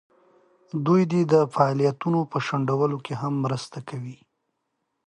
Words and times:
دوی 0.85 1.01
د 1.11 1.13
دې 1.31 1.41
فعالیتونو 1.53 2.19
په 2.31 2.37
شنډولو 2.45 2.97
کې 3.05 3.13
هم 3.21 3.33
مرسته 3.45 3.79
کوي. 3.89 4.17